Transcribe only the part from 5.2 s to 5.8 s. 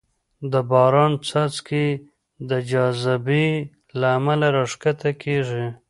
کېږي.